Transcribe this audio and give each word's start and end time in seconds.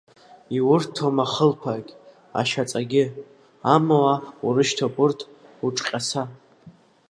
Иурҭом 0.57 1.17
ахылԥагь, 1.25 1.91
ашьаҵагьы, 2.39 3.03
амала 3.73 4.15
урышьҭоуп 4.45 4.95
урҭ 5.03 5.19
уҿҟьаса. 5.65 6.23